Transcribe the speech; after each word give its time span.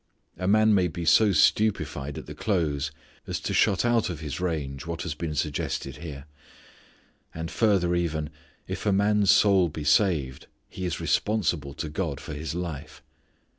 A 0.39 0.47
man 0.47 0.73
may 0.73 0.87
be 0.87 1.05
so 1.05 1.31
stupefied 1.31 2.17
at 2.17 2.25
the 2.25 2.33
close 2.33 2.89
as 3.27 3.39
to 3.41 3.53
shut 3.53 3.85
out 3.85 4.09
of 4.09 4.19
his 4.19 4.39
range 4.39 4.87
what 4.87 5.03
has 5.03 5.13
been 5.13 5.35
suggested 5.35 5.97
here. 5.97 6.25
And 7.35 7.51
further 7.51 7.93
even 7.93 8.31
if 8.67 8.87
a 8.87 8.91
man's 8.91 9.29
soul 9.29 9.69
be 9.69 9.83
saved 9.83 10.47
he 10.67 10.85
is 10.85 10.99
responsible 10.99 11.75
to 11.75 11.87
God 11.87 12.19
for 12.19 12.33
his 12.33 12.55
life. 12.55 13.03